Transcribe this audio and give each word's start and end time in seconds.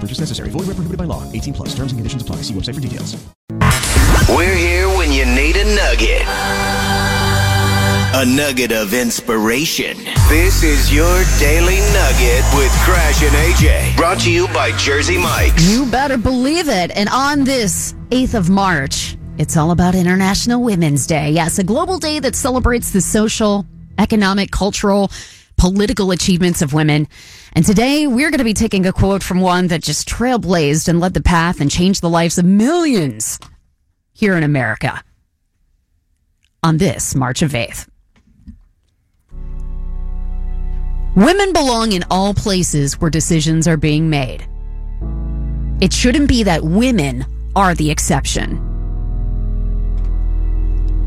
No 0.00 0.06
purchase 0.06 0.20
necessary. 0.20 0.48
Void 0.48 0.60
where 0.60 0.74
prohibited 0.74 0.96
by 0.96 1.04
law. 1.04 1.30
18 1.32 1.52
plus. 1.52 1.68
Terms 1.74 1.92
and 1.92 1.98
conditions 1.98 2.22
apply. 2.22 2.36
See 2.36 2.54
website 2.54 2.74
for 2.74 2.80
details. 2.80 3.22
We're 4.30 4.54
here 4.54 4.88
when 4.88 5.12
you 5.12 5.26
need 5.26 5.56
a 5.56 5.64
nugget. 5.76 6.22
A 8.12 8.24
nugget 8.24 8.72
of 8.72 8.94
inspiration. 8.94 9.98
This 10.28 10.62
is 10.62 10.92
your 10.92 11.22
Daily 11.38 11.80
Nugget 11.92 12.44
with 12.54 12.72
Crash 12.84 13.22
and 13.22 13.34
AJ. 13.34 13.96
Brought 13.96 14.20
to 14.20 14.32
you 14.32 14.46
by 14.48 14.74
Jersey 14.78 15.18
Mike's. 15.18 15.70
You 15.70 15.84
better 15.90 16.16
believe 16.16 16.68
it. 16.68 16.90
And 16.92 17.08
on 17.10 17.44
this 17.44 17.94
8th 18.08 18.34
of 18.34 18.48
March, 18.48 19.18
it's 19.36 19.56
all 19.56 19.70
about 19.70 19.94
International 19.94 20.62
Women's 20.62 21.06
Day. 21.06 21.30
Yes, 21.30 21.58
a 21.58 21.64
global 21.64 21.98
day 21.98 22.20
that 22.20 22.34
celebrates 22.34 22.90
the 22.90 23.02
social, 23.02 23.66
economic, 23.98 24.50
cultural, 24.50 25.10
political 25.60 26.10
achievements 26.10 26.62
of 26.62 26.72
women. 26.72 27.06
And 27.52 27.66
today 27.66 28.06
we're 28.06 28.30
going 28.30 28.38
to 28.38 28.44
be 28.44 28.54
taking 28.54 28.86
a 28.86 28.92
quote 28.94 29.22
from 29.22 29.42
one 29.42 29.66
that 29.66 29.82
just 29.82 30.08
trailblazed 30.08 30.88
and 30.88 31.00
led 31.00 31.12
the 31.12 31.22
path 31.22 31.60
and 31.60 31.70
changed 31.70 32.00
the 32.00 32.08
lives 32.08 32.38
of 32.38 32.46
millions 32.46 33.38
here 34.14 34.38
in 34.38 34.42
America 34.42 35.04
on 36.62 36.78
this 36.78 37.14
March 37.14 37.42
of 37.42 37.52
8th. 37.52 37.88
Women 41.14 41.52
belong 41.52 41.92
in 41.92 42.04
all 42.10 42.32
places 42.32 42.98
where 42.98 43.10
decisions 43.10 43.68
are 43.68 43.76
being 43.76 44.08
made. 44.08 44.46
It 45.82 45.92
shouldn't 45.92 46.28
be 46.28 46.42
that 46.44 46.64
women 46.64 47.26
are 47.54 47.74
the 47.74 47.90
exception. 47.90 48.69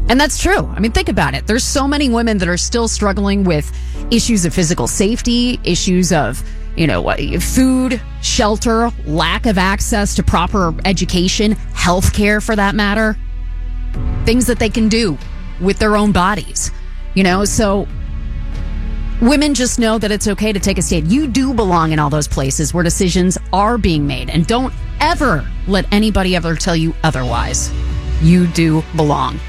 And 0.10 0.20
that's 0.20 0.38
true. 0.38 0.68
I 0.76 0.80
mean, 0.80 0.92
think 0.92 1.10
about 1.10 1.34
it. 1.34 1.48
There's 1.48 1.64
so 1.64 1.88
many 1.88 2.10
women 2.10 2.38
that 2.40 2.48
are 2.48 2.58
still 2.58 2.88
struggling 2.88 3.44
with 3.44 3.72
issues 4.12 4.46
of 4.46 4.54
physical 4.54 4.88
safety, 4.88 5.60
issues 5.64 6.12
of, 6.12 6.44
you 6.76 6.88
know, 6.88 7.10
food, 7.40 8.02
shelter, 8.22 8.92
lack 9.06 9.46
of 9.46 9.58
access 9.58 10.14
to 10.16 10.24
proper 10.24 10.74
education, 10.86 11.54
healthcare 11.74 12.44
for 12.44 12.56
that 12.56 12.76
matter, 12.76 13.18
things 14.26 14.46
that 14.48 14.60
they 14.60 14.70
can 14.70 14.90
do 14.90 15.18
with 15.62 15.80
their 15.80 15.96
own 15.96 16.12
bodies. 16.12 16.72
You 17.16 17.24
know, 17.24 17.46
so 17.46 17.88
women 19.22 19.54
just 19.54 19.80
know 19.80 19.98
that 19.98 20.12
it's 20.12 20.28
okay 20.28 20.52
to 20.52 20.60
take 20.60 20.78
a 20.78 20.82
stand. 20.82 21.12
You 21.12 21.28
do 21.28 21.54
belong 21.54 21.92
in 21.92 22.00
all 22.00 22.10
those 22.10 22.28
places 22.28 22.74
where 22.74 22.84
decisions 22.84 23.38
are 23.54 23.78
being 23.78 24.06
made. 24.06 24.30
And 24.30 24.46
don't 24.48 24.74
ever 25.00 25.48
let 25.68 25.86
anybody 25.94 26.36
ever 26.36 26.56
tell 26.56 26.76
you 26.76 26.94
otherwise. 27.04 27.72
You 28.22 28.48
do 28.48 28.84
belong. 28.96 29.40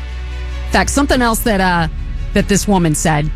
Fact, 0.75 0.91
something 0.91 1.23
else 1.23 1.39
that 1.45 1.61
uh, 1.61 1.87
that 2.33 2.49
this 2.49 2.67
woman 2.67 2.97
said 2.97 3.31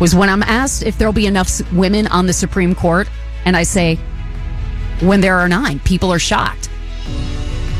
was 0.00 0.14
when 0.14 0.28
I'm 0.28 0.42
asked 0.42 0.82
if 0.82 0.98
there'll 0.98 1.14
be 1.14 1.26
enough 1.26 1.62
women 1.72 2.06
on 2.08 2.26
the 2.26 2.34
Supreme 2.34 2.74
Court, 2.74 3.08
and 3.46 3.56
I 3.56 3.62
say, 3.62 3.94
when 5.00 5.22
there 5.22 5.38
are 5.38 5.48
nine, 5.48 5.80
people 5.80 6.12
are 6.12 6.18
shocked. 6.18 6.68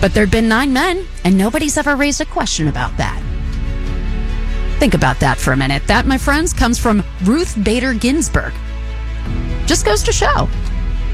But 0.00 0.14
there'd 0.14 0.30
been 0.30 0.48
nine 0.48 0.72
men, 0.72 1.06
and 1.22 1.36
nobody's 1.36 1.77
ever 1.77 1.97
raised 1.97 2.22
a 2.22 2.25
question 2.25 2.67
about 2.67 2.97
that. 2.97 3.22
Think 4.78 4.95
about 4.95 5.20
that 5.20 5.36
for 5.36 5.52
a 5.52 5.56
minute. 5.56 5.86
That, 5.86 6.06
my 6.06 6.17
friends, 6.17 6.55
comes 6.55 6.78
from 6.78 7.05
Ruth 7.25 7.62
Bader 7.62 7.92
Ginsburg. 7.92 8.55
Just 9.67 9.85
goes 9.85 10.02
to 10.05 10.12
show. 10.12 10.48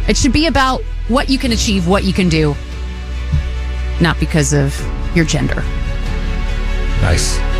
It 0.06 0.16
should 0.16 0.32
be 0.32 0.46
about 0.46 0.80
what 1.08 1.28
you 1.28 1.38
can 1.38 1.50
achieve, 1.50 1.88
what 1.88 2.04
you 2.04 2.12
can 2.12 2.28
do, 2.28 2.54
not 4.00 4.20
because 4.20 4.52
of 4.52 4.80
your 5.16 5.24
gender. 5.24 5.64
Nice. 7.02 7.53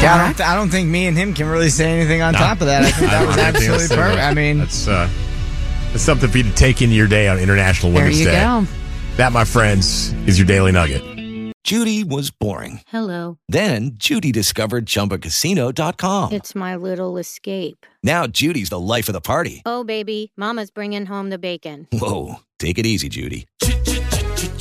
Yeah, 0.00 0.14
I 0.14 0.26
don't, 0.32 0.40
I 0.40 0.54
don't 0.54 0.68
think 0.70 0.88
me 0.88 1.06
and 1.06 1.16
him 1.16 1.34
can 1.34 1.48
really 1.48 1.70
say 1.70 1.90
anything 1.98 2.22
on 2.22 2.32
No. 2.32 2.38
top 2.38 2.60
of 2.60 2.68
that. 2.68 2.84
I 2.84 2.90
think 2.90 3.10
I 3.10 3.14
that 3.14 3.18
don't 3.18 3.26
was 3.28 3.36
have 3.36 3.54
anything 3.56 3.70
else 3.72 3.82
absolutely 3.82 3.96
perfect. 4.04 4.18
about 4.18 4.30
I 4.30 4.34
mean, 4.34 4.58
that's 4.58 4.88
uh, 4.88 5.08
that's 5.90 6.02
something 6.02 6.30
for 6.30 6.38
you 6.38 6.44
to 6.44 6.52
take 6.54 6.80
into 6.82 6.94
your 6.94 7.08
day 7.08 7.26
on 7.28 7.38
International 7.38 7.90
There 7.92 8.02
Women's 8.02 8.20
you 8.20 8.26
Day. 8.26 8.40
go. 8.40 8.64
That, 9.16 9.32
my 9.32 9.44
friends, 9.44 10.12
is 10.28 10.38
your 10.38 10.46
daily 10.46 10.70
nugget. 10.70 11.02
Judy 11.64 12.04
was 12.04 12.30
boring. 12.30 12.80
Hello. 12.86 13.38
Then 13.48 13.90
Judy 13.94 14.30
discovered 14.30 14.86
ChumbaCasino.com. 14.86 16.32
It's 16.32 16.54
my 16.54 16.76
little 16.76 17.18
escape. 17.18 17.84
Now 18.02 18.26
Judy's 18.28 18.70
the 18.70 18.78
life 18.78 19.08
of 19.08 19.12
the 19.14 19.20
party. 19.20 19.62
Oh, 19.66 19.82
baby, 19.84 20.32
Mama's 20.36 20.70
bringing 20.70 21.04
home 21.06 21.28
the 21.30 21.38
bacon. 21.38 21.88
Whoa, 21.92 22.36
take 22.60 22.78
it 22.78 22.86
easy, 22.86 23.08
Judy. 23.08 23.46